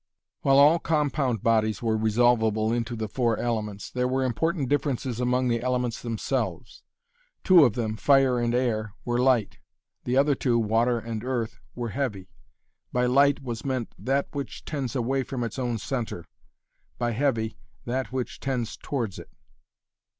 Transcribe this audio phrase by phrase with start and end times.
[0.41, 5.47] While all compound bodies were resolvable into the four elements, there were important differences among
[5.47, 6.81] the elements, themselves.
[7.43, 9.59] Two of them, fire and air, were light;
[10.05, 12.31] the other two, water and earth, were heavy.
[12.91, 16.25] By 'light' was meant that which tends away from its own centre,
[16.97, 19.29] by 'heavy,' that which, tends towards it.